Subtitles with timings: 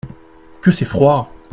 [0.61, 1.31] Que c’est froid!